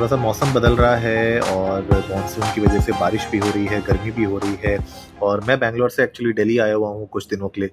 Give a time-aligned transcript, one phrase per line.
[0.00, 3.66] थोड़ा सा मौसम बदल रहा है और मानसून की वजह से बारिश भी हो रही
[3.66, 4.78] है, गर्मी भी हो रही है
[5.22, 7.70] और मैं बैंगलोर से एक्चुअली दिल्ली आया हुआ हूँ कुछ दिनों के लिए।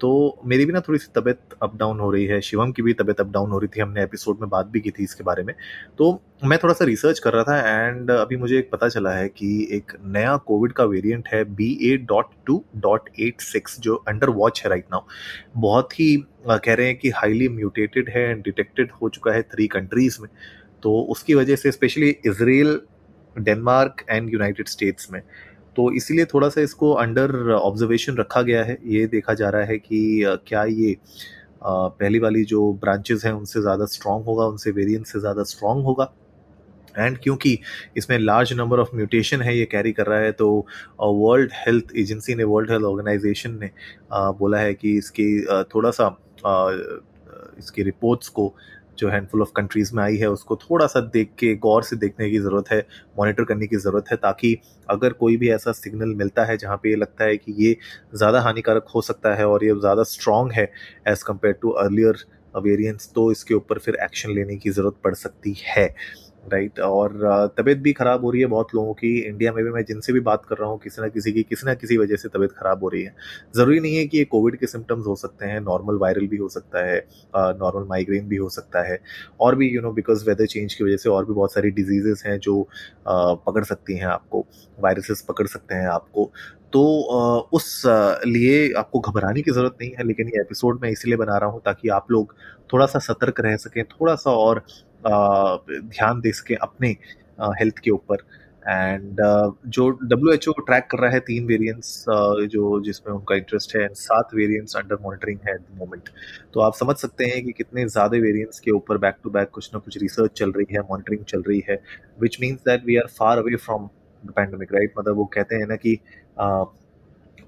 [0.00, 2.92] तो मेरी भी ना थोड़ी सी तबीयत अप डाउन हो रही है, शिवम की भी
[2.92, 5.42] तबीयत अप डाउन हो रही थी, हमने एपिसोड में बात भी की थी इसके बारे
[5.42, 5.54] में।
[5.98, 9.28] तो मैं थोड़ा सा रिसर्च कर रहा था एंड अभी मुझे एक पता चला है
[9.28, 13.94] कि एक नया कोविड का वेरिएंट है B A dot two dot eight six जो
[14.08, 15.02] अंडर वॉच है राइट नाउ
[15.56, 16.16] बहुत ही
[16.48, 20.28] कह रहे हैं कि हाईली म्यूटेटेड है एंड डिटेक्टेड हो चुका है थ्री कंट्रीज़ में।
[20.82, 22.80] तो उसकी वजह से specially Israel
[23.36, 25.20] Denmark and United States में।
[25.76, 29.78] तो इसीलिए थोड़ा सा इसको अंडर ऑब्जर्वेशन रखा गया है। ये देखा जा रहा है
[29.78, 30.96] कि क्या ये
[31.62, 36.12] पहली वाली जो ब्रांचेस हैं उनसे ज़्यादा स्ट्रॉन्ग होगा, उनसे वेरिएंट से ज़्यादा स्ट्रॉन्ग होगा।
[36.94, 37.58] एंड क्योंकि
[37.96, 40.66] इसमें लार्ज नंबर ऑफ़ म्यूटेशन है, ये कैरी कर रहा है तो
[41.00, 43.70] वर्ल्ड हेल्थ एजेंसी ने वर्ल्ड हेल्थ ऑर्गेनाइजेशन ने
[44.12, 45.28] बोला है कि इसकी
[45.74, 46.16] थोड़ा सा
[47.58, 48.54] इसकी रिपोर्ट्स को
[48.98, 52.30] जो हैंडफुल ऑफ़ कंट्रीज़ में आई है, उसको थोड़ा सा देख के, गौर से देखने
[52.30, 52.78] की ज़रूरत है
[53.18, 54.56] मॉनिटर करने की ज़रूरत है, ताकि
[54.88, 57.76] अगर कोई भी ऐसा सिग्नल मिलता है जहाँ पे ये लगता है कि ये
[58.14, 60.70] ज़्यादा हानिकारक हो सकता है और ये ज़्यादा स्ट्रॉन्ग है
[61.08, 62.24] as compare to earlier
[62.54, 65.86] variants तो इसके ऊपर फिर एक्शन लेने की ज़रूरत पड़ सकती है।
[66.48, 69.82] राइट, और तबीयत भी ख़राब हो रही है बहुत लोगों की। इंडिया में भी मैं
[69.84, 72.28] जिनसे भी बात कर रहा हूँ, किसी ना किसी की, किसी ना किसी वजह से
[72.28, 73.14] तबीयत ख़राब हो रही है।
[73.56, 76.48] ज़रूरी नहीं है कि ये कोविड के सिम्टम्स हो सकते हैं, नॉर्मल वायरल भी हो
[76.48, 76.98] सकता है
[77.36, 78.98] नॉर्मल माइग्रेन भी हो सकता है,
[79.40, 82.22] और भी you know because weather change की वजह से और भी बहुत सारी डिजीजेस
[82.26, 82.62] हैं जो
[83.08, 84.46] पकड़ सकती हैं आपको
[84.78, 86.30] वायरसेस पकड़ सकते हैं आपको।
[86.72, 86.80] तो
[87.52, 87.82] उस
[88.26, 91.60] लिए आपको घबराने की ज़रूरत नहीं है, लेकिन ये एपिसोड मैं इसीलिए बना रहा हूँ
[91.64, 92.34] ताकि आप लोग
[92.72, 94.62] थोड़ा सा सतर्क रह सकें थोड़ा सा और
[95.00, 96.96] ध्यान दे सके अपने
[97.60, 98.26] हेल्थ के ऊपर।
[98.64, 99.20] एंड
[99.66, 102.04] जो डब्ल्यू एच ओ ट्रैक कर रहा है, तीन वेरिएंट्स
[102.52, 106.08] जो जिसमें उनका इंटरेस्ट है एंड सात वेरिएंट्स अंडर मॉनिटरिंग है एट द मोमेंट
[106.54, 109.70] तो आप समझ सकते हैं कि कितने ज़्यादा वेरिएंट्स के ऊपर बैक टू बैक कुछ
[109.74, 111.80] ना कुछ रिसर्च चल रही है मॉनिटरिंग चल रही है
[112.20, 113.88] which means that we are far away from
[114.22, 115.98] the pandemic right मतलब वो कहते हैं ना कि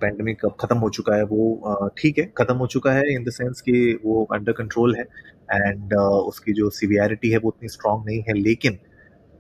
[0.01, 3.31] पैंडमिक अब खत्म हो चुका है, वो ठीक है, खत्म हो चुका है इन द
[3.33, 5.05] सेंस कि वो अंडर कंट्रोल है।
[5.53, 8.79] एंड उसकी जो सीवियरिटी है वो उतनी स्ट्रांग नहीं है। लेकिन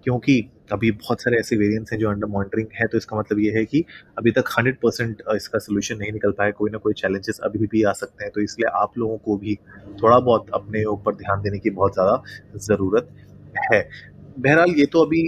[0.04, 0.41] क्योंकि
[0.72, 3.65] अभी बहुत सारे ऐसे वेरिएंट्स हैं जो अंडर मॉनिटरिंग है तो इसका मतलब ये है
[3.65, 3.84] कि
[4.19, 7.82] अभी तक हंड्रेड परसेंट इसका सोल्यूशन नहीं निकल पाया। कोई ना कोई चैलेंजेस अभी भी
[7.82, 9.54] आ सकते हैं। तो इसलिए आप लोगों को भी
[10.03, 12.22] थोड़ा बहुत अपने ऊपर ध्यान देने की बहुत ज़्यादा
[12.59, 13.10] ज़रूरत
[13.65, 13.88] है।
[14.38, 15.22] बहरहाल, ये तो अभी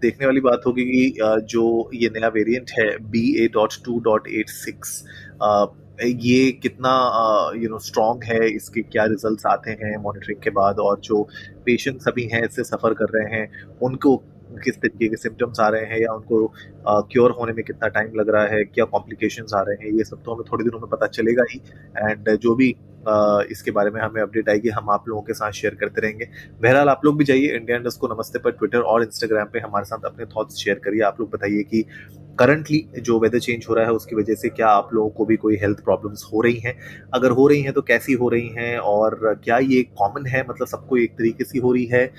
[0.00, 4.28] देखने वाली बात होगी कि जो ये नया वेरिएंट है B A dot two dot
[4.30, 5.02] eight six
[5.98, 6.90] ये कितना
[7.56, 11.22] यू नो स्ट्रॉन्ग है, इसके क्या रिजल्ट्स आते हैं मॉनिटरिंग के बाद और जो
[11.66, 13.48] पेशेंट्स अभी हैं, इससे सफ़र कर रहे हैं,
[13.82, 14.16] उनको
[14.64, 16.46] किस तरीके के सिम्टम्स आ रहे हैं या उनको
[17.10, 20.22] क्योर होने में कितना टाइम लग रहा है, क्या कॉम्प्लिकेशंस आ रहे हैं, ये सब
[20.24, 21.60] तो हमें थोड़ी दिनों में पता चलेगा ही।
[21.98, 22.74] एंड जो भी
[23.50, 26.28] इसके बारे में हमें अपडेट आएगी, हम आप लोगों के साथ शेयर करते रहेंगे।
[26.62, 29.84] बहरहाल आप लोग भी जाइए इंडिया इंडस्ट को नमस्ते पर ट्विटर और इंस्टाग्राम पे हमारे
[29.84, 31.84] साथ अपने थॉट्स शेयर करिए। आप लोग बताइए कि
[32.38, 35.36] करंटली जो वेदर चेंज हो रहा है, उसकी वजह से क्या आप लोगों को भी
[35.36, 36.76] कोई हेल्थ प्रॉब्लम्स हो रही हैं?
[37.14, 38.78] अगर हो रही हैं तो कैसी हो रही हैं?
[38.78, 40.44] और क्या ये कॉमन है?
[40.48, 42.10] मतलब सबको एक तरीके से हो रही है?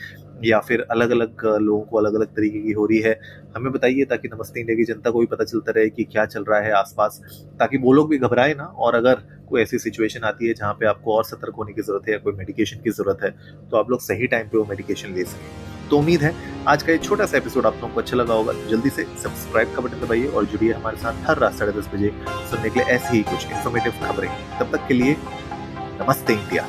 [0.44, 3.20] या फिर अलग अलग लोगों को अलग अलग तरीके की हो रही है?
[3.56, 6.44] हमें बताइए ताकि नमस्ते इंडिया की जनता को भी पता चलता रहे कि क्या चल
[6.44, 7.22] रहा है आसपास,
[7.59, 10.86] ताकि वो लोग भी घबराए ना। और अगर कोई ऐसी सिचुएशन आती है जहाँ पे
[10.86, 13.31] आपको और सतर्क होने की ज़रूरत है या कोई मेडिकेशन की ज़रूरत है
[13.70, 16.34] तो आप लोग सही टाइम पे वो मेडिकेशन ले सकें। तो उम्मीद है
[16.68, 19.03] आज का ये छोटा सा एपिसोड आप लोगों को अच्छा लगा होगा। तो जल्दी से
[19.23, 22.12] सब्सक्राइब का बटन दबाइए और जुड़िए हमारे साथ हर रात साढ़े दस बजे
[22.51, 24.29] सुनने के लिए ऐसी ही कुछ इन्फॉर्मेटिव खबरें।
[24.59, 25.16] तब तक के लिए
[26.01, 26.68] नमस्ते इंडिया।